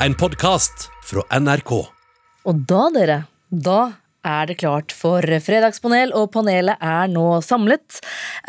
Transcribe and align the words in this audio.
en 0.00 0.14
podkast 0.14 0.90
fra 1.04 1.22
NRK. 1.40 1.70
Og 2.46 2.58
da, 2.68 2.82
dere, 2.92 3.22
da 3.48 3.80
er 4.26 4.48
det 4.50 4.56
klart 4.58 4.92
for 4.94 5.22
fredagspanel, 5.22 6.10
og 6.18 6.32
panelet 6.34 6.82
er 6.82 7.08
nå 7.10 7.24
samlet. 7.46 8.00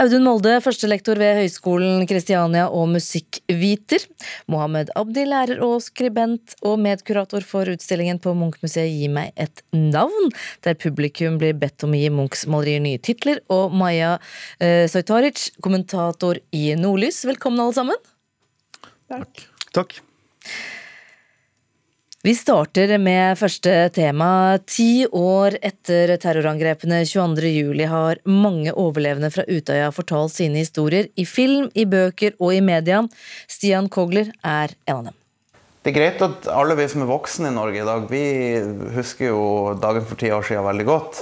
Audun 0.01 0.25
Molde, 0.25 0.55
førstelektor 0.65 1.19
ved 1.21 1.37
Høgskolen 1.37 2.03
Kristiania 2.09 2.65
og 2.73 2.89
musikkviter. 2.95 4.03
Mohammed 4.51 4.91
Abdi, 4.97 5.27
lærer 5.29 5.61
og 5.65 5.77
skribent 5.85 6.57
og 6.65 6.81
medkurator 6.83 7.45
for 7.45 7.69
utstillingen 7.71 8.19
på 8.23 8.33
Munchmuseet 8.37 8.89
Gi 8.91 9.11
meg 9.13 9.31
et 9.37 9.61
navn, 9.75 10.33
der 10.65 10.77
publikum 10.81 11.37
blir 11.41 11.55
bedt 11.57 11.85
om 11.85 11.93
å 11.93 12.01
gi 12.01 12.09
Munchs 12.13 12.47
malerier 12.49 12.83
nye 12.83 12.99
titler. 12.99 13.43
Og 13.53 13.75
Maja 13.77 14.17
eh, 14.59 14.89
Soitaric, 14.91 15.51
kommentator 15.63 16.41
i 16.51 16.71
Nordlys. 16.79 17.21
Velkommen, 17.29 17.61
alle 17.63 17.77
sammen. 17.77 18.03
Takk. 19.07 19.47
Takk. 19.77 20.01
Vi 22.27 22.33
starter 22.35 22.91
med 22.99 23.37
første 23.39 23.71
tema. 23.95 24.57
Ti 24.67 25.05
år 25.15 25.53
etter 25.63 26.11
terrorangrepene 26.19 26.97
22.07 27.07 27.85
har 27.87 28.19
mange 28.27 28.73
overlevende 28.73 29.29
fra 29.31 29.45
Utøya 29.47 29.85
fortalt 29.95 30.33
sine 30.33 30.59
historier 30.59 31.07
i 31.15 31.23
film, 31.23 31.69
i 31.71 31.85
bøker 31.87 32.35
og 32.43 32.51
i 32.51 32.59
media. 32.59 32.99
Stian 33.47 33.87
Kogler 33.87 34.33
er 34.43 34.73
en 34.89 34.97
av 34.97 35.05
dem. 35.05 35.15
Det 35.85 35.93
er 35.93 35.95
greit 36.01 36.25
at 36.25 36.49
alle 36.51 36.75
vi 36.75 36.89
som 36.91 37.05
er 37.05 37.07
voksne 37.13 37.47
i 37.47 37.55
Norge 37.55 37.79
i 37.79 37.87
dag, 37.87 38.11
vi 38.11 38.23
husker 38.97 39.29
jo 39.29 39.45
dagen 39.79 40.03
for 40.09 40.19
ti 40.19 40.27
år 40.35 40.43
siden 40.49 40.67
veldig 40.67 40.87
godt. 40.89 41.21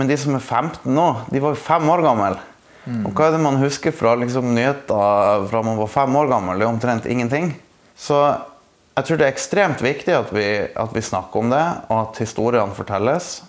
Men 0.00 0.08
de 0.08 0.16
som 0.22 0.38
er 0.38 0.46
15 0.46 0.94
nå, 0.96 1.08
de 1.28 1.42
var 1.44 1.52
jo 1.52 1.60
fem 1.66 1.92
år 1.92 2.06
gamle. 2.06 2.38
Og 3.02 3.12
hva 3.12 3.28
er 3.28 3.36
det 3.36 3.42
man 3.44 3.60
husker 3.60 3.92
fra 3.92 4.16
liksom, 4.16 4.54
nyheter 4.56 5.44
fra 5.52 5.60
man 5.66 5.76
var 5.76 5.92
fem 5.92 6.16
år 6.22 6.32
gammel? 6.32 6.56
Det 6.56 6.64
er 6.64 6.72
omtrent 6.72 7.10
ingenting. 7.18 7.52
Så 8.00 8.22
jeg 9.00 9.08
tror 9.08 9.20
det 9.20 9.26
er 9.26 9.32
ekstremt 9.34 9.82
viktig 9.84 10.12
at 10.12 10.30
vi, 10.34 10.46
at 10.68 10.92
vi 10.94 11.02
snakker 11.04 11.40
om 11.40 11.52
det, 11.52 11.64
og 11.88 11.96
at 12.02 12.20
historiene 12.22 12.76
fortelles. 12.76 13.40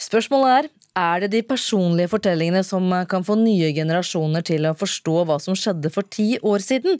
Spørsmålet 0.00 0.52
er 0.56 0.68
er 0.96 1.20
det 1.20 1.32
de 1.34 1.42
personlige 1.44 2.08
fortellingene 2.08 2.62
som 2.64 2.88
kan 3.10 3.24
få 3.24 3.36
nye 3.36 3.68
generasjoner 3.76 4.44
til 4.48 4.64
å 4.64 4.76
forstå 4.76 5.16
hva 5.28 5.36
som 5.42 5.56
skjedde 5.58 5.90
for 5.92 6.08
ti 6.08 6.38
år 6.40 6.64
siden? 6.64 6.96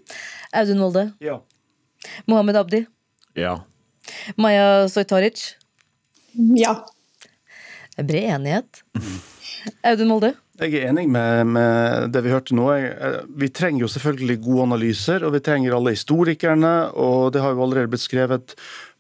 Audun 0.53 0.83
Molde. 0.83 1.07
Ja. 1.25 1.39
Mohammed 2.29 2.61
Abdi. 2.61 2.83
Ja. 3.41 3.55
Maja 4.37 4.85
Soytaric? 4.93 5.55
Ja. 6.61 6.77
Det 7.97 8.05
er 8.05 8.11
Bred 8.11 8.29
enighet. 8.37 8.85
Audun 9.87 10.11
Molde. 10.11 10.33
Jeg 10.57 10.73
er 10.79 10.89
enig 10.89 11.05
med, 11.13 11.51
med 11.53 12.13
det 12.15 12.23
vi 12.25 12.33
hørte 12.33 12.57
nå. 12.57 12.69
Jeg, 12.73 13.25
vi 13.37 13.49
trenger 13.53 13.85
jo 13.85 13.91
selvfølgelig 13.93 14.39
gode 14.47 14.69
analyser, 14.71 15.27
og 15.27 15.35
vi 15.35 15.43
trenger 15.45 15.77
alle 15.77 15.93
historikerne. 15.97 16.75
og 16.97 17.33
Det 17.35 17.43
har 17.45 17.53
jo 17.53 17.65
allerede 17.67 17.93
blitt 17.93 18.07
skrevet 18.07 18.55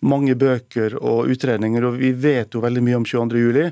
mange 0.04 0.36
bøker 0.38 0.98
og 1.00 1.30
utredninger, 1.32 1.86
og 1.88 1.96
vi 2.02 2.12
vet 2.12 2.52
jo 2.54 2.64
veldig 2.64 2.84
mye 2.84 3.00
om 3.00 3.08
22. 3.08 3.46
juli. 3.46 3.70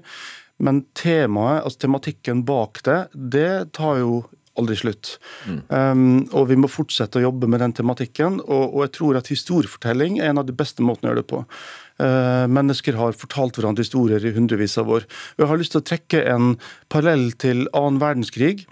Men 0.65 0.85
temaet, 0.97 1.65
altså 1.67 1.85
tematikken 1.85 2.45
bak 2.47 2.81
det, 2.87 3.01
det 3.13 3.53
tar 3.77 4.01
jo 4.01 4.23
aldri 4.61 4.77
slutt. 4.79 5.15
Mm. 5.49 5.61
Um, 5.69 6.03
og 6.37 6.49
vi 6.51 6.59
må 6.61 6.71
fortsette 6.71 7.19
å 7.19 7.25
jobbe 7.27 7.49
med 7.51 7.63
den 7.65 7.75
tematikken. 7.77 8.39
Og, 8.45 8.65
og, 8.69 8.81
jeg 8.87 8.95
tror 8.99 9.19
at 9.19 9.31
historiefortelling 9.33 10.21
er 10.21 10.31
en 10.31 10.43
av 10.43 10.47
de 10.49 10.55
beste 10.57 10.85
måtene 10.85 11.11
å 11.11 11.13
gjøre 11.13 11.25
det 11.25 11.31
på. 11.33 11.43
Uh, 12.03 12.45
mennesker 12.51 12.99
har 12.99 13.19
fortalt 13.19 13.59
hverandre 13.59 13.87
historier 13.87 14.23
i 14.25 14.35
hundrevis 14.35 14.77
av 14.83 14.91
år. 14.95 15.09
Jeg 15.41 15.51
har 15.51 15.61
lyst 15.61 15.75
til 15.75 15.83
å 15.83 15.89
trekke 15.91 16.23
en 16.31 16.55
parallell 16.93 17.29
til 17.43 17.67
annen 17.73 18.01
verdenskrig, 18.03 18.65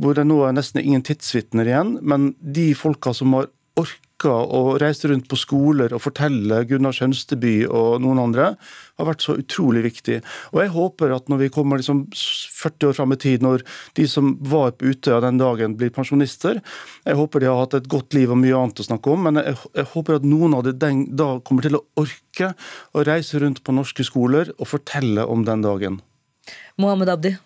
hvor 0.00 0.16
det 0.16 0.26
nå 0.28 0.42
er 0.46 0.56
nesten 0.56 0.82
ingen 0.82 1.04
tidsvitner 1.06 1.68
igjen. 1.68 1.96
Men 2.02 2.32
de 2.40 2.70
folka 2.78 3.14
som 3.16 3.36
har 3.36 3.52
orka 3.76 4.05
å 4.24 4.60
reise 4.80 5.10
rundt 5.10 5.28
på 5.28 5.36
skoler 5.36 5.92
og 5.92 6.00
fortelle 6.00 6.62
Gunnar 6.64 6.94
Skjønsteby 6.96 7.66
og 7.68 8.00
noen 8.00 8.20
andre, 8.22 8.54
har 8.96 9.08
vært 9.10 9.24
så 9.26 9.36
utrolig 9.36 9.82
viktig. 9.84 10.22
Og 10.54 10.62
jeg 10.62 10.72
håper 10.72 11.12
at 11.12 11.28
når 11.28 11.42
vi 11.44 11.50
kommer 11.52 11.76
liksom 11.76 12.06
40 12.14 12.88
år 12.88 12.96
fram 12.96 13.12
i 13.12 13.18
tid, 13.20 13.44
når 13.44 13.64
de 13.98 14.06
som 14.08 14.32
var 14.40 14.72
på 14.72 14.88
Utøya 14.88 15.20
den 15.20 15.40
dagen 15.40 15.76
blir 15.76 15.92
pensjonister, 15.92 16.62
jeg 17.04 17.18
håper 17.18 17.44
de 17.44 17.50
har 17.50 17.60
hatt 17.60 17.76
et 17.76 17.90
godt 17.92 18.16
liv 18.16 18.32
og 18.32 18.40
mye 18.40 18.56
annet 18.56 18.80
å 18.80 18.88
snakke 18.88 19.12
om, 19.12 19.26
men 19.28 19.42
jeg, 19.42 19.58
jeg 19.76 19.90
håper 19.92 20.16
at 20.16 20.28
noen 20.28 20.56
av 20.56 20.70
dem 20.70 21.04
da 21.16 21.34
kommer 21.44 21.66
til 21.66 21.76
å 21.76 21.84
orke 22.00 22.54
å 22.96 23.04
reise 23.04 23.42
rundt 23.42 23.60
på 23.66 23.76
norske 23.76 24.06
skoler 24.06 24.54
og 24.56 24.70
fortelle 24.70 25.26
om 25.28 25.44
den 25.44 25.66
dagen. 25.66 26.00
Mohammed 26.80 27.12
Abdi. 27.12 27.36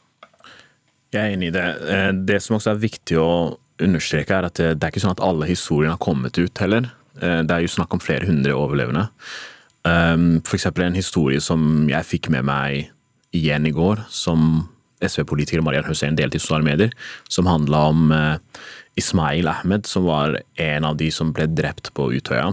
Jeg 1.11 1.21
er 1.27 1.34
enig 1.34 1.50
i 1.50 1.55
det. 1.56 1.66
Eh, 1.91 2.12
det 2.15 2.39
som 2.45 2.56
også 2.56 2.71
er 2.75 2.83
viktig 2.84 3.19
å 3.19 3.31
understreke, 3.83 4.37
er 4.37 4.49
at 4.49 4.59
det, 4.61 4.75
det 4.79 4.87
er 4.87 4.93
ikke 4.93 5.05
sånn 5.05 5.17
at 5.17 5.25
alle 5.25 5.49
historiene 5.49 5.95
har 5.97 6.03
kommet 6.03 6.39
ut 6.41 6.63
heller. 6.63 6.91
Eh, 7.21 7.41
det 7.47 7.55
er 7.55 7.65
jo 7.65 7.73
snakk 7.73 7.95
om 7.95 8.03
flere 8.03 8.29
hundre 8.29 8.57
overlevende. 8.57 9.09
Um, 9.83 10.43
F.eks. 10.45 10.67
en 10.69 10.99
historie 10.99 11.41
som 11.41 11.89
jeg 11.89 12.05
fikk 12.09 12.29
med 12.33 12.45
meg 12.45 12.91
igjen 13.37 13.69
i 13.69 13.73
går, 13.73 14.03
som 14.13 14.67
SV-politiker 15.01 15.63
Marian 15.65 15.87
Hussein 15.89 16.19
delte 16.19 16.37
i 16.37 16.43
sosiale 16.43 16.67
medier, 16.67 16.93
som 17.33 17.49
handla 17.49 17.87
om 17.89 18.11
uh, 18.13 18.37
Ismail 19.01 19.49
Ahmed, 19.49 19.89
som 19.89 20.05
var 20.09 20.37
en 20.61 20.89
av 20.89 20.99
de 21.01 21.09
som 21.15 21.33
ble 21.33 21.49
drept 21.49 21.93
på 21.97 22.11
Utøya. 22.13 22.53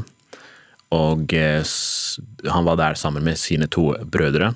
Og 0.96 1.36
uh, 1.36 1.76
han 2.48 2.70
var 2.70 2.80
der 2.80 3.00
sammen 3.00 3.28
med 3.28 3.40
sine 3.42 3.68
to 3.68 3.92
brødre, 4.08 4.54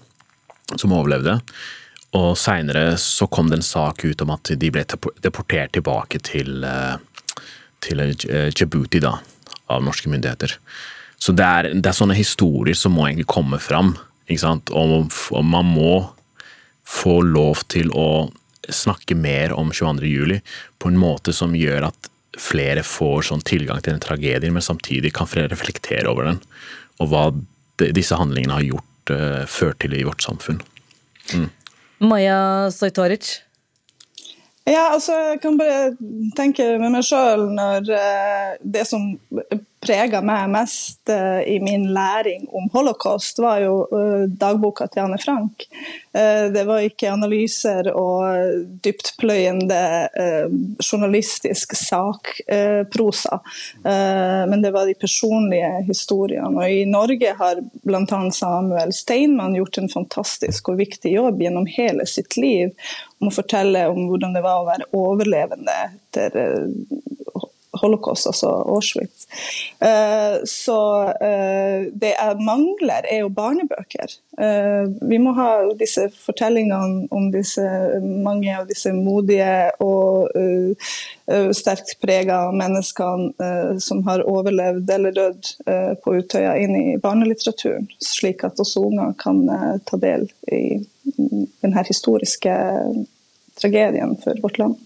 som 0.78 0.96
overlevde. 0.96 1.42
Og 2.18 2.34
seinere 2.40 2.98
så 3.00 3.28
kom 3.32 3.50
det 3.50 3.62
en 3.62 3.66
sak 3.66 4.04
ut 4.04 4.22
om 4.24 4.34
at 4.34 4.52
de 4.60 4.72
ble 4.74 4.84
deportert 5.24 5.72
tilbake 5.78 6.20
til, 6.28 6.66
uh, 6.68 6.98
til 7.84 8.04
Djibouti 8.52 9.00
da, 9.04 9.16
av 9.72 9.86
norske 9.86 10.12
myndigheter. 10.12 10.58
Så 11.22 11.36
det 11.38 11.46
er, 11.46 11.70
det 11.78 11.88
er, 11.88 11.96
sånne 11.96 12.18
historier 12.18 12.76
som 12.76 12.98
må 12.98 13.06
egentlig 13.08 13.30
komme 13.32 13.62
fram. 13.62 13.94
Ikke 14.28 14.44
sant? 14.44 14.72
Og, 14.76 15.08
og, 15.32 15.44
man 15.46 15.70
må 15.70 15.94
få 16.88 17.20
lov 17.24 17.64
til 17.72 17.92
å 17.96 18.32
snakke 18.72 19.16
mer 19.16 19.54
om 19.56 19.72
22. 19.72 20.10
juli 20.10 20.40
på 20.82 20.92
en 20.92 21.00
måte 21.00 21.34
som 21.36 21.56
gjør 21.56 21.88
at 21.92 22.10
flere 22.42 22.84
får 22.88 23.30
sånn 23.30 23.44
tilgang 23.46 23.80
til 23.84 23.96
den 23.96 24.04
tragedien, 24.04 24.54
men 24.56 24.66
samtidig 24.66 25.14
kan 25.16 25.30
flere 25.30 25.52
reflektere 25.52 26.10
over 26.12 26.32
den. 26.32 26.42
Og 27.00 27.12
hva 27.12 27.24
de, 27.32 27.92
disse 27.96 28.18
handlingene 28.18 28.58
har 28.58 28.68
gjort, 28.68 29.14
uh, 29.14 29.44
ført 29.48 29.80
til 29.84 29.96
i 29.96 30.04
vårt 30.08 30.26
samfunn. 30.26 30.60
Mm. 31.32 31.50
Maja 32.02 32.72
Sojtoric? 32.74 33.42
Ja, 34.66 34.92
altså, 34.94 35.14
jeg 35.32 35.42
kan 35.42 35.58
bare 35.58 35.92
tenke 36.38 36.66
med 36.82 36.94
meg 36.94 37.06
sjøl 37.06 37.48
når 37.56 37.90
uh, 37.90 38.50
det 38.62 38.86
som 38.90 39.08
prega 39.82 40.22
meg 40.24 40.50
mest 40.54 41.10
uh, 41.10 41.42
i 41.48 41.58
min 41.64 41.88
læring 41.94 42.46
om 42.54 42.70
holocaust, 42.74 43.40
var 43.42 43.62
jo 43.64 43.82
uh, 43.90 44.24
dagboka 44.30 44.88
til 44.92 45.06
Anne 45.06 45.18
Frank. 45.22 45.66
Uh, 46.14 46.52
det 46.54 46.66
var 46.70 46.86
ikke 46.86 47.10
analyser 47.12 47.90
og 47.98 48.62
dyptpløyende 48.86 49.82
journalistisk 50.82 51.74
sakprosa, 51.78 53.40
men 53.84 54.64
det 54.64 54.72
var 54.74 54.88
de 54.90 54.96
personlige 55.00 55.70
historiene. 55.88 56.52
Og 56.58 56.66
I 56.70 56.84
Norge 56.90 57.34
har 57.38 57.62
bl.a. 57.88 58.20
Samuel 58.36 58.94
Steinmann 58.96 59.56
gjort 59.58 59.80
en 59.82 59.90
fantastisk 59.92 60.72
og 60.72 60.82
viktig 60.82 61.14
jobb 61.16 61.42
gjennom 61.42 61.70
hele 61.70 62.08
sitt 62.10 62.38
liv 62.38 62.74
om 63.22 63.30
å 63.30 63.36
fortelle 63.36 63.86
om 63.92 64.08
hvordan 64.10 64.36
det 64.36 64.44
var 64.46 64.62
å 64.62 64.68
være 64.70 64.90
overlevende 64.98 65.78
etter 65.92 66.38
holocaust, 67.80 68.28
altså 68.28 68.50
Auschwitz. 68.68 69.28
Eh, 69.80 70.44
så 70.46 70.80
eh, 71.24 71.88
det 71.94 72.14
jeg 72.14 72.44
mangler, 72.44 73.08
er 73.08 73.24
jo 73.24 73.32
barnebøker. 73.34 74.16
Eh, 74.42 74.92
vi 75.08 75.20
må 75.22 75.34
ha 75.38 75.52
disse 75.80 76.08
fortellingene 76.26 77.08
om 77.16 77.30
disse, 77.34 77.64
mange 78.02 78.52
av 78.58 78.68
disse 78.70 78.94
modige 78.96 79.72
og 79.84 80.30
sterkt 81.56 81.94
prega 82.04 82.50
menneskene 82.52 83.80
som 83.80 84.02
har 84.04 84.24
overlevd 84.28 84.90
eller 84.92 85.16
dødd 85.16 85.50
på 86.04 86.16
Utøya, 86.18 86.58
inn 86.60 86.76
i 86.76 86.98
barnelitteraturen, 87.00 87.88
slik 88.04 88.44
at 88.44 88.60
også 88.60 88.84
unger 88.90 89.14
kan 89.22 89.46
ta 89.88 90.00
del 90.02 90.28
i 90.52 90.82
denne 91.64 91.86
historiske 91.88 92.56
tragedien 93.62 94.18
for 94.24 94.44
vårt 94.44 94.60
land. 94.60 94.80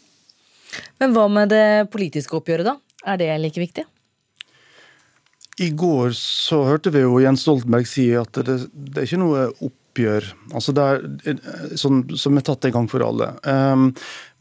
Men 1.01 1.15
hva 1.15 1.25
med 1.31 1.51
det 1.54 1.68
politiske 1.94 2.38
oppgjøret, 2.38 2.68
da? 2.68 2.77
Er 3.06 3.22
det 3.22 3.30
like 3.42 3.62
viktig? 3.62 3.86
I 5.62 5.69
går 5.72 6.12
så 6.19 6.66
hørte 6.68 6.92
vi 6.92 7.06
jo 7.06 7.22
Jens 7.24 7.46
Stoltenberg 7.46 7.88
si 7.88 8.10
at 8.19 8.36
det, 8.44 8.57
det 8.74 9.02
er 9.02 9.07
ikke 9.07 9.22
noe 9.22 9.48
oppgjør 9.63 10.28
altså 10.52 10.74
det 10.75 10.86
er, 11.31 11.38
som, 11.80 12.02
som 12.19 12.36
er 12.36 12.44
tatt 12.44 12.68
en 12.68 12.75
gang 12.75 12.90
for 12.92 13.06
alle. 13.06 13.30
Um, 13.48 13.94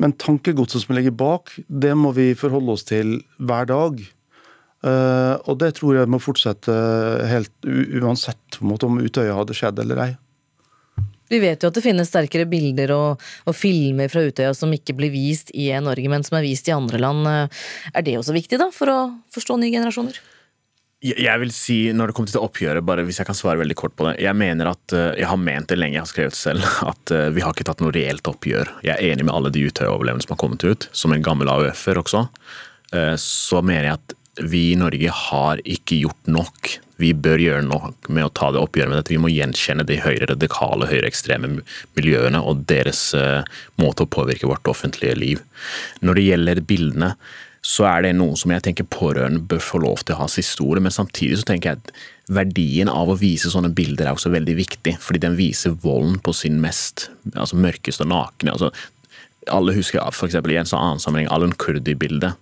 men 0.03 0.17
tankegodset 0.19 0.83
som 0.83 0.97
ligger 0.97 1.15
bak, 1.15 1.55
det 1.69 1.95
må 1.95 2.11
vi 2.17 2.33
forholde 2.39 2.75
oss 2.75 2.87
til 2.89 3.21
hver 3.39 3.71
dag. 3.71 4.03
Uh, 4.85 5.39
og 5.47 5.61
det 5.63 5.77
tror 5.79 6.01
jeg 6.01 6.11
må 6.11 6.21
fortsette 6.21 6.75
helt 7.31 7.71
uansett 8.03 8.59
måte, 8.61 8.91
om 8.91 8.99
Utøya 9.01 9.39
hadde 9.39 9.57
skjedd 9.57 9.79
eller 9.85 10.03
ei. 10.09 10.11
Vi 11.35 11.43
vet 11.43 11.65
jo 11.65 11.73
at 11.73 11.79
det 11.79 11.83
finnes 11.85 12.11
sterkere 12.11 12.47
bilder 12.51 12.95
og, 12.95 13.25
og, 13.45 13.57
filmer 13.59 14.13
fra 14.13 14.23
Utøya 14.23 14.53
som 14.55 14.73
ikke 14.75 14.95
blir 14.99 15.11
vist 15.15 15.51
i 15.51 15.73
Norge, 15.83 16.07
men 16.13 16.23
som 16.27 16.39
er 16.39 16.47
vist 16.47 16.71
i 16.71 16.77
andre 16.77 17.03
land. 17.03 17.27
Er 17.27 18.07
det 18.07 18.17
også 18.21 18.37
viktig 18.37 18.61
da, 18.61 18.71
for 18.75 18.93
å 18.93 19.01
forstå 19.35 19.59
nye 19.59 19.75
generasjoner? 19.75 20.23
Jeg 21.05 21.37
vil 21.43 21.51
si, 21.53 21.77
når 21.93 22.11
det 22.11 22.17
kommer 22.17 22.33
til 22.33 22.41
oppgjøret, 22.41 22.85
bare 22.89 23.03
hvis 23.05 23.19
jeg 23.21 23.29
kan 23.29 23.37
svare 23.37 23.61
veldig 23.61 23.77
kort 23.77 23.93
på 23.93 24.07
det 24.07 24.15
Jeg 24.25 24.33
mener 24.41 24.71
at, 24.71 24.93
eh, 24.97 25.19
jeg 25.21 25.29
har 25.29 25.37
ment 25.37 25.69
det 25.69 25.77
lenge, 25.77 25.99
jeg 25.99 26.05
har 26.07 26.09
skrevet 26.09 26.39
selv, 26.39 26.65
at 26.93 27.13
eh, 27.13 27.29
vi 27.35 27.45
har 27.45 27.53
ikke 27.53 27.67
tatt 27.69 27.83
noe 27.85 27.93
reelt 27.93 28.31
oppgjør. 28.31 28.71
Jeg 28.87 28.95
er 28.95 29.13
enig 29.13 29.27
med 29.29 29.35
alle 29.35 29.53
de 29.53 29.67
Utøya-overlevende 29.69 30.25
som 30.25 30.33
har 30.33 30.41
kommet 30.41 30.65
ut, 30.65 30.89
som 30.97 31.13
en 31.13 31.25
gammel 31.25 31.51
AUF-er 31.53 32.01
også. 32.01 32.25
Eh, 32.97 33.17
Så 33.21 33.61
mener 33.61 33.91
jeg 33.91 33.99
at 33.99 34.17
vi 34.43 34.73
i 34.73 34.79
Norge 34.79 35.11
har 35.15 35.61
ikke 35.65 36.01
gjort 36.03 36.31
nok. 36.31 36.73
Vi 37.03 37.11
bør 37.15 37.43
gjøre 37.43 37.65
nok 37.67 38.09
med 38.15 38.27
å 38.27 38.33
ta 38.35 38.51
det 38.55 38.63
oppgjøret 38.63 38.91
med 38.91 39.01
dette. 39.01 39.15
Vi 39.15 39.23
må 39.23 39.31
gjenkjenne 39.33 39.87
de 39.87 39.99
høyre 40.03 40.31
radikale, 40.31 40.89
høyreekstreme 40.91 41.57
miljøene 41.97 42.43
og 42.43 42.67
deres 42.71 43.09
eh, 43.19 43.43
måte 43.83 44.07
å 44.07 44.11
påvirke 44.11 44.51
vårt 44.51 44.71
offentlige 44.71 45.17
liv. 45.19 45.43
Når 46.03 46.19
det 46.19 46.29
gjelder 46.29 46.63
bildene, 46.69 47.11
så 47.65 47.87
er 47.89 48.05
det 48.05 48.17
noe 48.19 48.37
som 48.37 48.53
jeg 48.53 48.67
tenker 48.67 48.87
pårørende 48.93 49.41
bør 49.49 49.63
få 49.65 49.81
lov 49.81 50.03
til 50.05 50.17
å 50.17 50.21
ha 50.21 50.29
siste 50.29 50.61
ordet, 50.67 50.83
men 50.85 50.93
samtidig 50.93 51.39
så 51.41 51.49
tenker 51.49 51.73
jeg 51.73 51.81
at 51.81 51.95
verdien 52.35 52.91
av 52.93 53.09
å 53.09 53.17
vise 53.17 53.49
sånne 53.53 53.73
bilder 53.77 54.09
er 54.09 54.19
også 54.19 54.33
veldig 54.35 54.57
viktig, 54.59 54.99
fordi 55.01 55.23
den 55.25 55.39
viser 55.39 55.77
volden 55.81 56.19
på 56.25 56.35
sin 56.37 56.61
mest 56.61 57.09
altså 57.33 57.57
mørkeste 57.57 58.05
og 58.05 58.13
nakne. 58.13 58.53
Altså, 58.53 58.71
alle 59.53 59.77
husker 59.77 60.05
for 60.13 60.29
eksempel 60.29 60.55
i 60.55 60.61
en 60.61 60.69
sånn 60.69 60.83
annen 60.83 61.03
sammenheng 61.03 61.33
Alun 61.33 61.57
Kurdi-bildet. 61.57 62.37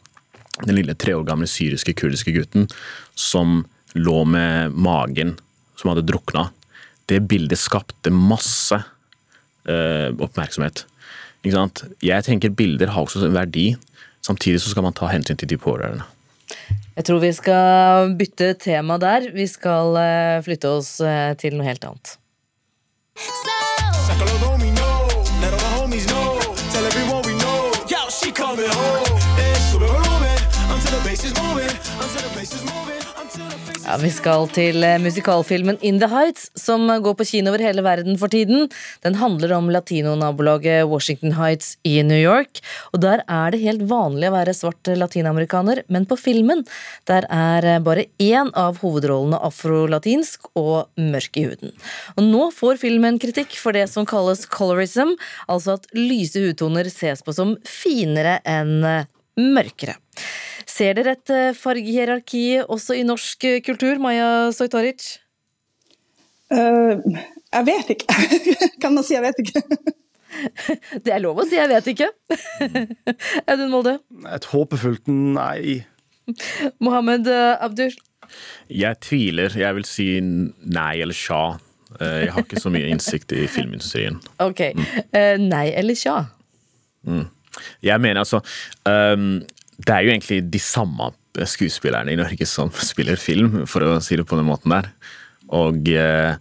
Den 0.61 0.77
lille 0.77 0.95
tre 0.95 1.15
år 1.17 1.25
gamle 1.27 1.49
syriske 1.49 1.95
kurdiske 1.97 2.35
gutten 2.37 2.69
som 3.17 3.63
lå 3.97 4.23
med 4.29 4.77
magen, 4.77 5.37
som 5.81 5.93
hadde 5.93 6.05
drukna. 6.07 6.51
Det 7.09 7.23
bildet 7.29 7.61
skapte 7.61 8.13
masse 8.13 8.79
uh, 8.79 10.09
oppmerksomhet. 10.23 10.85
Ikke 11.43 11.57
sant? 11.57 11.85
Jeg 12.05 12.25
tenker 12.29 12.55
bilder 12.55 12.93
har 12.95 13.05
også 13.07 13.25
en 13.27 13.37
verdi. 13.37 13.73
Samtidig 14.23 14.63
så 14.63 14.71
skal 14.71 14.87
man 14.87 14.95
ta 14.97 15.11
hensyn 15.11 15.41
til 15.41 15.51
de 15.51 15.59
pårørende. 15.59 16.07
Jeg 16.97 17.07
tror 17.09 17.23
vi 17.23 17.33
skal 17.35 18.13
bytte 18.19 18.53
tema 18.61 18.99
der. 19.03 19.31
Vi 19.35 19.49
skal 19.51 19.97
eh, 19.99 20.43
flytte 20.45 20.75
oss 20.77 20.95
eh, 21.01 21.33
til 21.41 21.57
noe 21.57 21.67
helt 21.67 21.89
annet. 21.89 22.15
Saca 23.17 24.82
Ja, 32.43 33.97
Vi 34.03 34.09
skal 34.11 34.49
til 34.51 34.83
eh, 34.83 34.97
musikalfilmen 34.99 35.77
In 35.87 36.01
the 36.03 36.09
Heights, 36.11 36.49
som 36.59 36.89
går 36.91 37.15
på 37.15 37.27
kino 37.29 37.53
over 37.53 37.63
hele 37.63 37.85
verden 37.87 38.17
for 38.19 38.33
tiden. 38.33 38.67
Den 39.05 39.15
handler 39.21 39.55
om 39.55 39.69
latinonabolaget 39.71 40.89
Washington 40.91 41.37
Heights 41.39 41.77
i 41.87 42.01
New 42.03 42.19
York. 42.19 42.59
Og 42.91 43.03
Der 43.05 43.23
er 43.29 43.55
det 43.55 43.63
helt 43.63 43.87
vanlig 43.87 44.27
å 44.27 44.35
være 44.35 44.57
svart 44.59 44.91
latinamerikaner, 44.91 45.85
men 45.87 46.07
på 46.11 46.19
filmen 46.19 46.65
der 47.07 47.29
er 47.31 47.69
eh, 47.77 47.79
bare 47.79 48.09
én 48.19 48.51
av 48.59 48.83
hovedrollene 48.83 49.39
afrolatinsk 49.39 50.51
og 50.59 50.91
mørk 50.99 51.39
i 51.39 51.47
huden. 51.47 51.77
Og 52.17 52.27
Nå 52.27 52.51
får 52.59 52.83
filmen 52.83 53.23
kritikk 53.23 53.55
for 53.55 53.79
det 53.79 53.87
som 53.93 54.09
kalles 54.09 54.49
colorism, 54.51 55.15
altså 55.47 55.79
at 55.79 55.87
lyse 55.95 56.43
hudtoner 56.43 56.91
ses 56.91 57.23
på 57.23 57.39
som 57.39 57.55
finere 57.71 58.41
enn 58.43 58.81
eh, 58.83 59.11
mørkere. 59.39 60.01
Ser 60.69 60.97
dere 60.99 61.17
et 61.17 61.33
eh, 61.33 61.55
fargehierarki 61.57 62.45
også 62.63 62.97
i 62.99 63.05
norsk 63.07 63.47
eh, 63.49 63.61
kultur, 63.65 64.01
Maja 64.03 64.51
Sojtaric? 64.55 65.19
Uh, 66.53 67.01
jeg 67.53 67.67
vet 67.69 67.93
ikke. 67.95 68.17
kan 68.83 68.95
man 68.95 69.07
si 69.07 69.17
jeg 69.17 69.25
vet 69.25 69.43
ikke? 69.45 69.63
Det 71.05 71.13
er 71.13 71.21
lov 71.21 71.43
å 71.43 71.45
si, 71.49 71.59
jeg 71.59 71.69
vet 71.69 71.89
ikke. 71.93 72.09
Audun 73.53 73.73
Molde. 73.73 73.99
Et 74.33 74.47
håpefullt 74.53 75.11
nei. 75.13 75.83
Mohammed 76.81 77.29
Abdur. 77.29 77.93
Jeg 78.73 79.01
tviler. 79.05 79.53
Jeg 79.61 79.77
vil 79.77 79.85
si 79.89 80.07
nei 80.23 80.95
eller. 81.05 81.19
Eh, 82.01 82.23
Jeg 82.25 82.33
har 82.33 82.47
ikke 82.47 82.63
så 82.65 82.73
mye 82.73 82.89
innsikt 82.95 83.35
i 83.37 83.45
filmindustrien. 83.51 84.17
Ok. 84.41 84.71
Mm. 84.73 85.45
Nei 85.53 85.67
eller 85.77 86.01
tja? 86.01 86.17
Jeg 87.85 88.01
mener 88.01 88.23
altså 88.23 88.41
ehm, 88.89 89.43
Det 89.79 89.95
er 89.95 90.05
jo 90.05 90.13
egentlig 90.13 90.43
de 90.53 90.61
samme 90.63 91.11
skuespillerne 91.49 92.13
i 92.13 92.19
Norge 92.21 92.47
som 92.49 92.73
spiller 92.93 93.21
film, 93.21 93.63
for 93.71 93.85
å 93.87 94.01
si 94.05 94.19
det 94.19 94.27
på 94.29 94.39
den 94.39 94.49
måten 94.49 94.75
der. 94.75 94.91
Og 95.53 95.89
eh, 95.89 96.35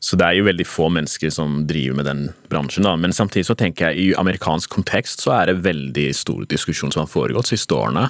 Så 0.00 0.16
det 0.16 0.26
er 0.26 0.38
jo 0.38 0.46
veldig 0.46 0.64
få 0.64 0.88
mennesker 0.88 1.32
som 1.32 1.66
driver 1.68 1.96
med 1.96 2.06
den 2.08 2.22
bransjen. 2.48 2.84
da. 2.88 2.96
Men 2.96 3.12
samtidig 3.12 3.46
så 3.50 3.56
tenker 3.56 3.90
jeg 3.90 3.98
i 4.00 4.14
amerikansk 4.16 4.70
kontekst 4.72 5.20
så 5.20 5.34
er 5.36 5.50
det 5.50 5.64
veldig 5.66 6.08
stor 6.16 6.46
diskusjon 6.48 6.92
som 6.92 7.04
har 7.04 7.12
foregått 7.12 7.52
siste 7.52 7.76
årene 7.76 8.08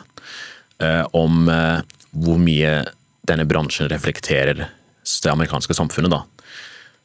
eh, 0.78 1.04
om 1.12 1.48
eh, 1.50 1.82
hvor 2.14 2.38
mye 2.38 2.84
denne 3.26 3.46
bransjen 3.46 3.90
reflekterer 3.90 4.66
det 4.66 5.30
amerikanske 5.32 5.74
samfunnet. 5.74 6.14
da. 6.14 6.22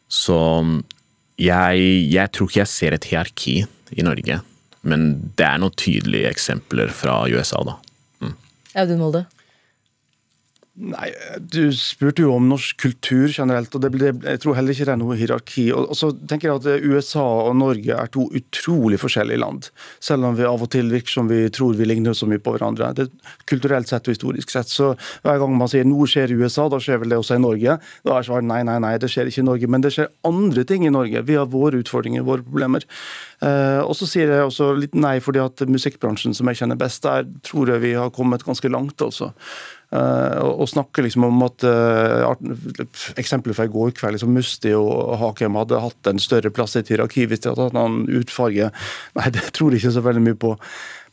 Så 0.08 0.38
jeg, 1.42 1.82
jeg 2.14 2.32
tror 2.32 2.50
ikke 2.50 2.62
jeg 2.62 2.72
ser 2.72 2.96
et 2.96 3.08
hierarki 3.10 3.56
i 3.96 4.06
Norge. 4.06 4.40
Men 4.86 5.08
det 5.38 5.48
er 5.48 5.62
noen 5.62 5.76
tydelige 5.80 6.30
eksempler 6.30 6.94
fra 6.94 7.24
USA, 7.32 7.64
da. 7.66 7.80
Audun 8.76 9.00
Molde. 9.00 9.24
Nei, 10.75 11.07
Du 11.39 11.69
spurte 11.72 12.19
jo 12.25 12.33
om 12.36 12.50
norsk 12.51 12.75
kultur 12.83 13.30
generelt, 13.31 13.72
og 13.77 13.86
ble- 13.94 14.10
jeg 14.25 14.39
tror 14.44 14.57
heller 14.57 14.74
ikke 14.75 14.83
det 14.89 14.92
er 14.92 15.00
noe 15.00 15.16
hierarki. 15.16 15.69
Og, 15.72 15.86
og 15.94 15.95
så 15.95 16.10
tenker 16.27 16.50
jeg 16.50 16.60
at 16.60 16.83
USA 16.83 17.24
og 17.48 17.56
Norge 17.56 17.95
er 17.95 18.10
to 18.12 18.25
utrolig 18.36 19.00
forskjellige 19.00 19.39
land. 19.39 19.69
Selv 20.04 20.27
om 20.27 20.36
vi 20.36 20.44
av 20.44 20.62
og 20.66 20.69
til 20.75 20.92
virker 20.92 21.13
som 21.16 21.30
vi 21.31 21.45
tror 21.56 21.77
vi 21.80 21.88
ligner 21.88 22.12
så 22.12 22.27
mye 22.27 22.44
på 22.44 22.57
hverandre. 22.57 22.89
Det, 22.98 23.07
kulturelt 23.48 23.88
sett 23.88 24.10
og 24.10 24.18
historisk 24.18 24.51
sett. 24.51 24.68
Så 24.68 24.92
hver 25.24 25.39
gang 25.39 25.56
man 25.56 25.72
sier 25.72 25.88
noe 25.88 26.10
skjer 26.12 26.36
i 26.36 26.39
USA, 26.44 26.68
da 26.68 26.81
skjer 26.83 27.00
vel 27.06 27.16
det 27.16 27.21
også 27.24 27.39
i 27.39 27.45
Norge. 27.45 27.78
Da 28.04 28.18
er 28.19 28.28
svaret 28.28 28.50
nei, 28.51 28.60
nei, 28.68 28.75
nei, 28.83 28.98
det 29.00 29.07
skjer 29.13 29.31
ikke 29.31 29.45
i 29.45 29.48
Norge. 29.48 29.71
Men 29.71 29.86
det 29.88 29.94
skjer 29.95 30.12
andre 30.28 30.68
ting 30.68 30.83
i 30.83 30.92
Norge. 30.92 31.24
Vi 31.24 31.39
har 31.39 31.48
våre 31.56 31.80
utfordringer, 31.86 32.28
våre 32.28 32.44
problemer. 32.44 32.83
Eh, 33.39 33.80
og 33.80 33.95
så 33.95 34.12
sier 34.12 34.28
jeg 34.28 34.44
også 34.51 34.74
litt 34.75 35.00
nei, 35.00 35.21
fordi 35.24 35.39
at 35.39 35.63
musikkbransjen 35.71 36.36
som 36.36 36.51
jeg 36.51 36.60
kjenner 36.66 36.83
best, 36.83 37.07
der 37.07 37.24
tror 37.48 37.71
jeg 37.71 37.83
vi 37.88 37.95
har 37.95 38.12
kommet 38.12 38.44
ganske 38.44 38.68
langt, 38.75 39.00
altså. 39.07 39.31
Eh, 39.95 40.38
og 40.44 40.63
og 40.65 40.69
snakke 40.71 41.03
liksom 41.06 41.27
om 41.27 41.44
at 41.45 41.63
uh, 41.68 42.25
Eksempelet 43.19 43.57
fra 43.57 43.68
i 43.68 43.71
går 43.71 43.94
kveld, 43.95 44.15
liksom 44.15 44.33
Musti 44.33 44.71
og 44.75 45.15
Hakem 45.21 45.57
hadde 45.59 45.81
hatt 45.83 46.09
en 46.09 46.21
større 46.21 46.50
plass 46.53 46.75
i 46.75 46.81
et 46.81 46.89
hierarki 46.92 47.27
hvis 47.30 47.44
de 47.44 47.51
hadde 47.51 47.68
hatt 47.68 47.75
noen 47.75 48.06
utfarge. 48.18 48.71
Nei, 49.18 49.31
det 49.36 49.51
tror 49.56 49.74
jeg 49.74 49.83
ikke 49.83 49.94
så 49.97 50.03
veldig 50.06 50.24
mye 50.25 50.39
på. 50.42 50.53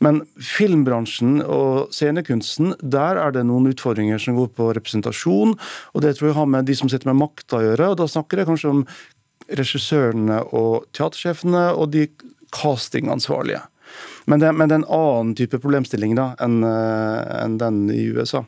Men 0.03 0.23
filmbransjen 0.41 1.43
og 1.45 1.93
scenekunsten, 1.93 2.73
der 2.81 3.19
er 3.21 3.35
det 3.35 3.45
noen 3.47 3.69
utfordringer 3.71 4.21
som 4.21 4.39
går 4.39 4.49
på 4.57 4.71
representasjon. 4.79 5.53
Og 5.93 6.03
det 6.03 6.15
tror 6.17 6.31
jeg 6.31 6.39
har 6.39 6.49
med 6.55 6.67
de 6.67 6.77
som 6.79 6.89
sitter 6.91 7.11
med 7.11 7.21
makta 7.21 7.59
å 7.59 7.67
gjøre. 7.67 7.91
og 7.91 7.99
Da 8.01 8.09
snakker 8.09 8.41
jeg 8.41 8.49
kanskje 8.49 8.73
om 8.73 8.81
regissørene 9.53 10.41
og 10.55 10.89
teatersjefene 10.97 11.69
og 11.77 11.93
de 11.93 12.07
castingansvarlige. 12.55 13.61
Men 14.25 14.41
det, 14.41 14.49
men 14.55 14.71
det 14.71 14.79
er 14.79 14.81
en 14.81 14.91
annen 14.97 15.37
type 15.37 15.59
problemstilling 15.61 16.15
da, 16.17 16.31
enn 16.41 16.63
en 16.65 17.59
den 17.61 17.85
i 17.93 18.07
USA. 18.15 18.45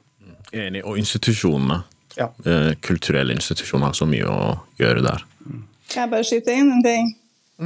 Enig. 0.56 0.86
Og 0.88 1.00
institusjonene. 1.02 1.82
Ja. 2.16 2.30
Eh, 2.48 2.72
Kulturelle 2.86 3.36
institusjoner 3.36 3.92
har 3.92 3.98
så 3.98 4.08
mye 4.08 4.30
å 4.30 4.54
gjøre 4.80 5.04
der. 5.04 5.26
Kan 5.92 6.06
jeg 6.06 6.14
bare 6.14 6.28
skyte 6.28 6.56
inn 6.56 6.72
en 6.78 6.86
ting? 6.86 7.12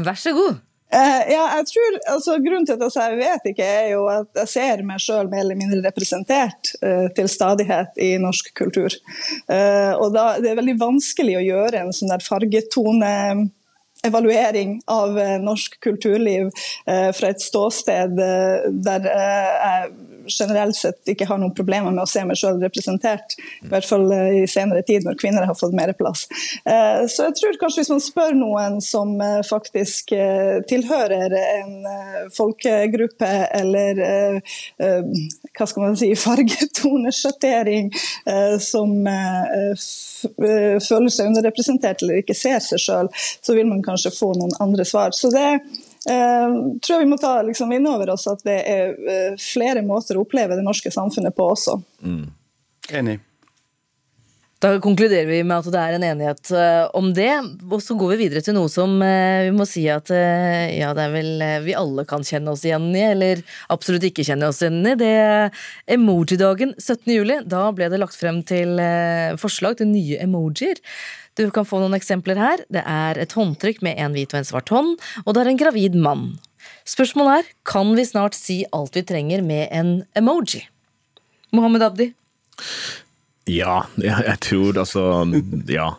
Vær 0.05 0.17
så 0.19 0.33
god. 0.35 0.57
Uh, 0.89 1.21
ja, 1.29 1.43
jeg 1.59 1.65
tror, 1.69 1.95
altså 2.09 2.35
Grunnen 2.41 2.63
til 2.65 2.73
at 2.73 2.81
jeg 2.81 2.93
sier 2.95 3.11
jeg 3.13 3.19
vet 3.19 3.43
ikke, 3.51 3.65
er 3.83 3.91
jo 3.91 4.07
at 4.09 4.39
jeg 4.41 4.49
ser 4.49 4.81
meg 4.87 5.03
sjøl 5.03 5.27
mer 5.29 5.43
eller 5.43 5.59
mindre 5.59 5.83
representert 5.83 6.71
uh, 6.81 7.05
til 7.13 7.29
stadighet 7.29 7.99
i 8.01 8.15
norsk 8.21 8.49
kultur. 8.57 8.95
Uh, 9.45 9.93
og 9.99 10.15
da, 10.15 10.39
Det 10.41 10.49
er 10.49 10.57
veldig 10.57 10.79
vanskelig 10.81 11.37
å 11.37 11.45
gjøre 11.45 11.83
en 11.83 11.93
sånn 11.93 12.09
der 12.09 12.25
fargetone 12.25 13.11
evaluering 14.03 14.81
av 14.85 15.19
eh, 15.19 15.39
norsk 15.41 15.79
kulturliv 15.79 16.49
eh, 16.85 17.11
fra 17.11 17.29
et 17.33 17.41
ståsted 17.41 18.19
eh, 18.23 18.69
der 18.85 19.07
jeg 19.09 19.89
generelt 20.29 20.77
sett 20.77 21.09
ikke 21.09 21.25
har 21.25 21.39
noen 21.41 21.55
problemer 21.57 21.91
med 21.91 22.03
å 22.03 22.09
se 22.09 22.21
meg 22.27 22.37
sjøl 22.37 22.59
representert. 22.61 23.33
I 23.65 23.69
hvert 23.71 23.87
fall 23.87 24.05
i 24.13 24.43
senere 24.51 24.83
tid, 24.85 25.01
når 25.07 25.17
kvinner 25.17 25.47
har 25.47 25.57
fått 25.57 25.73
mer 25.73 25.89
plass. 25.97 26.27
Så 27.09 27.25
jeg 27.25 27.33
tror 27.39 27.57
kanskje 27.57 27.81
hvis 27.81 27.89
man 27.89 28.03
spør 28.03 28.37
noen 28.37 28.77
som 28.83 29.15
faktisk 29.47 30.13
tilhører 30.69 31.33
en 31.39 31.73
folkegruppe 32.35 33.31
eller 33.57 34.03
hva 34.77 35.69
skal 35.71 35.87
man 35.87 35.97
si, 35.97 36.11
fargetonesjattering 36.27 37.89
som 38.61 38.93
føler 40.29 41.09
seg 41.09 41.31
underrepresentert 41.31 42.05
eller 42.05 42.21
ikke 42.21 42.37
ser 42.37 42.61
seg 42.61 42.85
sjøl, 42.85 43.09
så 43.17 43.57
vil 43.57 43.71
man 43.71 43.81
kanskje 43.89 44.15
få 44.15 44.33
noen 44.37 44.53
andre 44.63 44.85
svar. 44.87 45.11
Så 45.17 45.33
det 45.33 45.47
eh, 46.07 46.49
tror 46.81 46.95
jeg 46.95 47.05
vi 47.05 47.13
må 47.13 47.19
ta 47.21 47.39
liksom, 47.45 47.71
inn 47.75 47.87
over 47.89 48.13
oss 48.15 48.27
at 48.31 48.43
det 48.47 48.59
er 48.67 48.93
eh, 48.93 49.39
flere 49.41 49.83
måter 49.85 50.17
å 50.17 50.25
oppleve 50.25 50.59
det 50.59 50.65
norske 50.65 50.91
samfunnet 50.93 51.35
på 51.35 51.49
også. 51.55 51.79
Enig. 52.89 53.19
Da 54.59 54.73
konkluderer 54.83 55.29
vi 55.29 55.37
med 55.47 55.61
at 55.61 55.71
det 55.71 55.79
er 55.79 55.93
en 55.95 56.03
enighet 56.03 56.49
eh, 56.51 56.81
om 56.97 57.13
det. 57.15 57.31
Og 57.69 57.79
så 57.83 57.95
går 57.95 58.11
vi 58.11 58.17
videre 58.25 58.43
til 58.43 58.57
noe 58.57 58.67
som 58.71 58.97
eh, 59.05 59.45
vi 59.47 59.53
må 59.55 59.67
si 59.69 59.85
at 59.91 60.11
ja, 60.11 60.89
det 60.95 61.05
er 61.05 61.13
vel 61.13 61.45
vi 61.63 61.77
alle 61.79 62.03
kan 62.07 62.25
kjenne 62.27 62.51
oss 62.51 62.65
igjen 62.67 62.89
i, 62.91 63.05
eller 63.13 63.43
absolutt 63.71 64.09
ikke 64.09 64.25
kjenne 64.27 64.49
oss 64.51 64.59
igjen 64.59 64.81
i. 64.83 64.97
Det 64.99 65.13
emoji-dagen 65.95 66.75
17. 66.75 67.07
juli. 67.15 67.39
Da 67.47 67.69
ble 67.75 67.87
det 67.91 68.01
lagt 68.03 68.19
frem 68.19 68.43
til 68.43 68.75
forslag 69.39 69.79
til 69.79 69.93
nye 69.93 70.19
emojier. 70.27 70.83
Du 71.39 71.47
kan 71.55 71.63
få 71.67 71.79
noen 71.79 71.95
eksempler 71.95 72.39
her. 72.39 72.65
Det 72.67 72.81
er 72.83 73.19
et 73.23 73.31
håndtrykk 73.37 73.79
med 73.85 73.95
en 74.01 74.15
hvit 74.17 74.33
og 74.35 74.41
en 74.41 74.47
svart 74.49 74.71
hånd, 74.73 74.97
og 75.23 75.35
det 75.35 75.43
er 75.45 75.51
en 75.53 75.61
gravid 75.61 75.95
mann. 75.95 76.25
Spørsmålet 76.89 77.39
er, 77.39 77.53
kan 77.69 77.93
vi 77.95 78.03
snart 78.03 78.35
si 78.35 78.57
alt 78.75 78.97
vi 78.97 79.05
trenger 79.07 79.45
med 79.45 79.69
en 79.71 79.93
emoji? 80.19 80.65
Mohammed 81.55 81.85
Abdi? 81.87 82.09
Ja, 83.49 83.85
jeg, 83.97 84.19
jeg 84.27 84.39
tror 84.45 84.83
altså 84.83 85.07
Ja. 85.71 85.93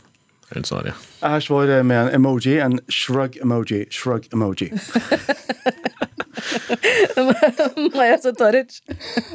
Helt 0.51 0.67
så, 0.67 0.81
ja. 0.83 0.97
Jeg 1.23 1.43
svarer 1.47 1.85
med 1.87 2.09
en 2.09 2.15
emoji, 2.19 2.57
en 2.59 2.81
shrug-emoji. 2.91 3.85
Shrug-emoji. 3.95 4.73
Maja 7.97 8.19
Sotaric? 8.23 8.81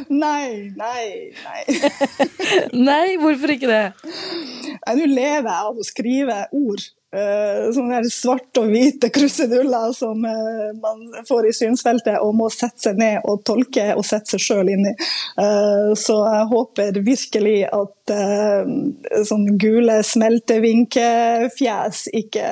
Nei, 0.10 0.72
nei, 0.76 1.32
nei. 1.44 1.64
Nei, 2.90 3.16
hvorfor 3.22 3.56
ikke 3.56 3.72
det? 3.72 3.86
Nå 4.86 5.08
lever 5.10 5.50
jeg 5.50 5.56
av 5.56 5.80
å 5.80 5.86
skrive 5.86 6.40
ord. 6.56 6.86
Uh, 7.16 7.70
sånne 7.72 8.02
svart 8.12 8.60
og 8.60 8.72
hvite 8.74 9.08
kruseduller 9.14 9.94
som 9.96 10.26
eh, 10.28 10.72
man 10.82 11.06
får 11.28 11.48
i 11.48 11.54
synsfeltet 11.56 12.18
og 12.20 12.34
må 12.36 12.50
sette 12.52 12.90
seg 12.90 13.00
ned 13.00 13.24
og 13.30 13.44
tolke 13.48 13.86
og 13.96 14.04
sette 14.04 14.36
seg 14.36 14.44
sjøl 14.44 14.72
inn 14.74 14.90
i. 14.90 14.94
Eh, 15.40 15.92
så 16.00 16.18
jeg 16.26 16.50
håper 16.52 17.00
virkelig 17.06 17.60
at 17.70 18.14
sånn 19.26 19.46
gule 19.62 19.96
smeltevinkefjes 20.06 22.04
ikke 22.20 22.50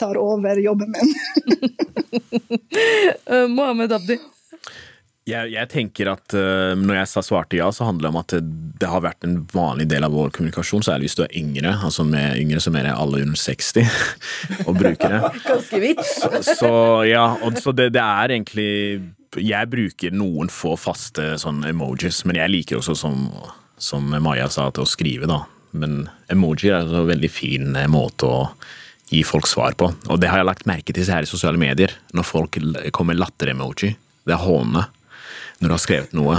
tar 0.00 0.16
over 0.20 0.60
jobben 0.62 0.94
min. 0.94 1.10
Mohammed 3.56 3.92
Abdi? 3.98 4.16
Jeg, 5.24 5.54
jeg 5.54 5.68
tenker 5.72 6.10
at 6.12 6.34
uh, 6.36 6.74
Når 6.76 6.98
jeg 6.98 7.08
sa 7.08 7.22
svarte 7.24 7.56
ja, 7.56 7.70
så 7.72 7.86
handler 7.88 8.04
det 8.04 8.12
om 8.12 8.20
at 8.20 8.34
det, 8.44 8.88
har 8.90 9.00
vært 9.06 9.24
en 9.24 9.38
vanlig 9.48 9.86
del 9.88 10.04
av 10.04 10.12
vår 10.12 10.34
kommunikasjon, 10.36 10.84
særlig 10.84 11.08
hvis 11.08 11.16
du 11.16 11.22
er 11.24 11.36
yngre. 11.40 11.72
altså 11.86 12.04
med 12.04 12.36
Yngre 12.42 12.60
så 12.60 12.72
mener 12.74 12.90
jeg 12.90 13.00
alle 13.00 13.22
under 13.24 13.40
60 13.40 13.94
og 14.68 14.76
bruker 14.76 15.14
det. 15.14 15.20
Ganske 15.46 15.80
hvitt. 15.80 16.02
Så, 16.04 16.30
så 16.44 16.72
ja, 17.08 17.24
og 17.40 17.56
så 17.62 17.72
det, 17.72 17.94
det 17.96 18.04
er 18.04 18.34
egentlig 18.36 18.68
Jeg 19.40 19.70
bruker 19.72 20.12
noen 20.12 20.52
få 20.52 20.74
faste 20.76 21.38
sånn 21.40 21.64
emojis, 21.70 22.20
men 22.28 22.42
jeg 22.42 22.52
liker 22.52 22.82
også, 22.82 22.98
som, 23.06 23.24
som 23.80 24.12
Maja 24.20 24.50
sa, 24.52 24.68
til 24.74 24.84
å 24.84 24.90
skrive, 24.90 25.30
da. 25.30 25.40
Men 25.74 26.04
emoji 26.30 26.68
er 26.70 26.84
en 26.84 27.08
veldig 27.08 27.30
fin 27.32 27.72
eh, 27.74 27.88
måte 27.90 28.28
å 28.28 28.42
gi 29.10 29.24
folk 29.26 29.48
svar 29.50 29.74
på. 29.78 29.88
Og 30.12 30.20
det 30.20 30.30
har 30.30 30.42
jeg 30.42 30.48
lagt 30.50 30.68
merke 30.68 30.94
til 30.94 31.08
her 31.10 31.24
i 31.24 31.30
sosiale 31.30 31.58
medier, 31.60 31.96
når 32.14 32.28
folk 32.28 32.60
kommer 32.94 33.18
latter-emoji. 33.18 33.94
Det 34.24 34.36
er 34.36 34.44
håne. 34.44 34.84
Når 35.64 35.70
du 35.70 35.74
har 35.78 35.80
skrevet 35.80 36.10
noe, 36.12 36.34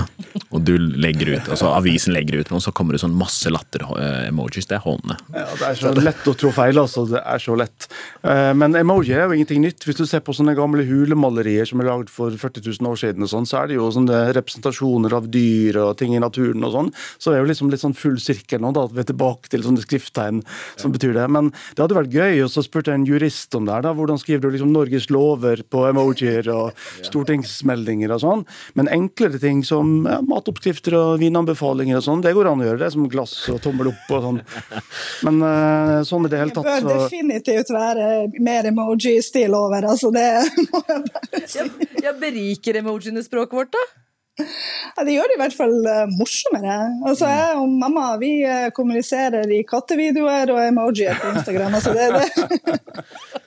og 0.54 0.60
du 0.62 0.76
legger 0.78 1.32
ut, 1.34 1.48
altså 1.50 1.72
avisen 1.74 2.14
legger 2.14 2.44
ut 2.44 2.52
noe, 2.54 2.62
så 2.62 2.70
kommer 2.76 2.94
det 2.94 3.00
sånn 3.02 3.16
masse 3.18 3.50
latter-emojis. 3.50 4.68
Det 4.70 4.76
er 4.78 4.84
håndene 4.84 5.16
Ja, 5.34 5.46
det 5.58 5.70
er 5.72 5.80
så 5.80 5.94
lett 5.98 6.28
å 6.30 6.34
trå 6.38 6.52
feil, 6.54 6.78
altså. 6.78 7.08
Det 7.10 7.24
er 7.24 7.42
så 7.42 7.56
lett. 7.58 7.88
Eh, 8.22 8.52
Men 8.54 8.78
emoji 8.78 9.16
er 9.16 9.26
jo 9.26 9.34
ingenting 9.34 9.64
nytt. 9.66 9.82
Hvis 9.88 9.98
du 9.98 10.06
ser 10.06 10.22
på 10.22 10.36
sånne 10.38 10.54
gamle 10.58 10.86
hulemalerier 10.86 11.66
som 11.66 11.82
er 11.82 11.90
lagd 11.90 12.12
for 12.14 12.30
40 12.38 12.68
000 12.70 12.92
år 12.92 13.02
siden, 13.02 13.26
og 13.26 13.32
sånn, 13.32 13.48
så 13.50 13.64
er 13.64 13.72
det 13.72 13.80
jo 13.80 13.88
sånne 13.96 14.20
representasjoner 14.38 15.18
av 15.18 15.32
dyr 15.34 15.82
og 15.88 15.98
ting 15.98 16.14
i 16.14 16.22
naturen 16.22 16.62
og 16.68 16.76
sånn. 16.76 16.94
Så 17.18 17.34
det 17.34 17.40
er 17.40 17.44
jo 17.46 17.50
liksom 17.50 17.74
litt 17.74 17.82
sånn 17.82 17.98
full 17.98 18.20
sirkel 18.22 18.62
nå, 18.62 18.76
da, 18.78 18.86
at 18.86 18.94
vi 18.94 19.02
er 19.02 19.10
tilbake 19.10 19.50
til 19.50 19.66
sånne 19.66 19.82
skrifttegn 19.82 20.44
som 20.78 20.94
betyr 20.94 21.18
det. 21.18 21.26
Men 21.34 21.50
det 21.74 21.82
hadde 21.82 21.98
vært 21.98 22.14
gøy, 22.14 22.44
og 22.46 22.54
så 22.54 22.62
spurte 22.62 22.94
jeg 22.94 23.02
en 23.02 23.10
jurist 23.10 23.58
om 23.58 23.66
det 23.66 23.74
her, 23.74 23.88
da. 23.90 23.96
Hvordan 23.98 24.22
skriver 24.22 24.46
du 24.46 24.54
liksom 24.54 24.74
Norges 24.76 25.10
lover 25.10 25.66
på 25.66 25.88
emojier 25.90 26.46
og 26.54 26.78
stortingsmeldinger 27.10 28.14
og 28.16 28.22
sånn? 28.22 28.46
Men 28.78 28.92
enklere 29.16 29.40
ting 29.40 29.64
som 29.64 30.06
ja, 30.06 30.20
matoppskrifter 30.22 30.96
og 30.98 31.20
vinanbefalinger 31.20 31.98
og 31.98 32.04
sånn, 32.04 32.22
det 32.24 32.34
går 32.36 32.50
an 32.52 32.62
å 32.62 32.68
gjøre. 32.68 32.80
Det 32.82 32.88
er 32.90 32.96
som 32.96 33.08
glass 33.10 33.36
og 33.50 33.62
tommel 33.64 33.92
opp 33.94 34.12
og 34.12 34.26
sånn. 34.26 34.40
Men 35.26 35.42
uh, 35.42 36.04
sånn 36.04 36.28
i 36.28 36.32
det 36.32 36.42
hele 36.42 36.52
Det 36.56 36.64
bør 36.66 36.88
definitivt 36.90 37.72
være 37.72 38.10
mer 38.44 38.68
emoji-stil 38.72 39.56
over. 39.56 39.88
altså 39.88 40.12
det 40.12 40.28
må 40.72 40.82
jeg 40.90 41.06
bare 41.06 41.46
si. 41.48 41.60
Ja, 41.60 41.70
ja, 42.10 42.16
beriker 42.20 42.82
emojiene 42.82 43.24
språket 43.24 43.56
vårt, 43.56 43.72
da? 43.76 43.86
Ja, 44.36 45.06
det 45.08 45.16
gjør 45.16 45.32
det 45.32 45.38
i 45.38 45.40
hvert 45.40 45.56
fall 45.56 45.76
eh, 45.88 46.02
morsommere. 46.12 46.76
Altså, 47.08 47.30
jeg 47.32 47.56
og 47.56 47.72
mamma 47.72 48.10
vi 48.20 48.34
eh, 48.44 48.68
kommuniserer 48.76 49.48
i 49.48 49.62
kattevideoer 49.68 50.52
og 50.52 50.60
emojier 50.66 51.16
på 51.22 51.32
Instagram. 51.38 51.78
Altså, 51.80 51.96
det, 51.96 52.10
er 52.10 52.20
det. 52.20 53.40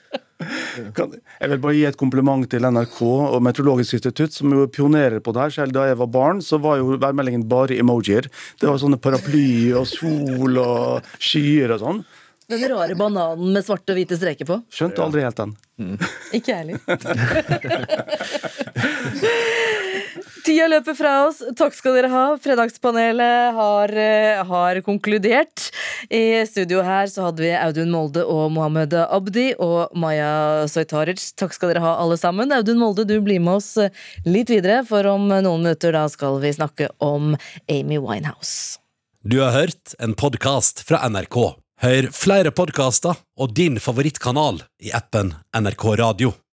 kan, 0.95 1.13
Jeg 1.39 1.49
vil 1.53 1.61
bare 1.63 1.75
gi 1.77 1.85
et 1.89 1.97
kompliment 1.99 2.45
til 2.49 2.65
NRK 2.65 2.99
og 3.01 3.41
Meteorologisk 3.45 3.97
institutt, 3.99 4.33
som 4.35 4.53
jo 4.55 4.63
er 4.65 4.71
pionerer 4.73 5.19
på 5.23 5.33
det 5.35 5.41
her. 5.45 5.55
Selv 5.59 5.75
da 5.75 5.87
jeg 5.89 5.99
var 5.99 6.09
barn, 6.13 6.41
så 6.45 6.59
var 6.61 6.79
jo 6.81 6.97
værmeldingen 7.01 7.47
bare 7.49 7.77
emojier. 7.79 8.29
Det 8.59 8.67
var 8.69 8.77
sånne 8.81 8.99
paraply 9.01 9.73
og 9.77 9.85
sol 9.89 10.57
og 10.61 11.11
skyer 11.19 11.75
og 11.75 11.83
sånn. 11.83 12.01
Den 12.49 12.63
rare 12.71 12.95
bananen 12.97 13.53
med 13.53 13.61
svarte 13.65 13.93
og 13.93 13.99
hvite 13.99 14.17
streker 14.17 14.47
på. 14.49 14.55
Skjønte 14.73 15.03
aldri 15.05 15.21
helt 15.21 15.37
den. 15.37 15.51
Ikke 16.33 16.49
jeg 16.49 16.57
heller. 16.63 16.79
Tida 20.49 20.65
løper 20.65 20.95
fra 20.97 21.11
oss. 21.27 21.43
Takk 21.59 21.75
skal 21.77 21.93
dere 21.93 22.09
ha. 22.09 22.23
Fredagspanelet 22.41 23.53
har, 23.53 23.91
eh, 23.93 24.39
har 24.43 24.79
konkludert. 24.81 25.69
I 26.09 26.43
studio 26.49 26.81
her 26.81 27.05
så 27.05 27.27
hadde 27.27 27.43
vi 27.43 27.51
Audun 27.53 27.91
Molde 27.93 28.23
og 28.25 28.49
Mohammed 28.55 28.95
Abdi 28.97 29.53
og 29.59 29.93
Maya 29.93 30.65
Soitaric. 30.65 31.21
Takk 31.37 31.53
skal 31.53 31.69
dere 31.69 31.85
ha, 31.85 31.93
alle 32.01 32.17
sammen. 32.17 32.49
Audun 32.49 32.81
Molde, 32.81 33.05
du 33.05 33.21
blir 33.21 33.37
med 33.39 33.59
oss 33.59 33.77
eh, 33.77 33.93
litt 34.25 34.49
videre, 34.49 34.81
for 34.89 35.05
om 35.05 35.29
noen 35.29 35.61
minutter 35.61 35.93
da 35.93 36.07
skal 36.09 36.41
vi 36.41 36.49
snakke 36.57 36.89
om 36.97 37.37
Amy 37.69 38.01
Winehouse. 38.01 38.79
Du 39.21 39.43
har 39.43 39.53
hørt 39.53 39.93
en 39.99 40.17
podkast 40.17 40.81
fra 40.81 41.05
NRK. 41.05 41.61
Hør 41.85 42.09
flere 42.09 42.49
podkaster 42.49 43.21
og 43.37 43.53
din 43.53 43.77
favorittkanal 43.77 44.63
i 44.81 44.89
appen 44.97 45.35
NRK 45.53 45.91
Radio. 46.01 46.39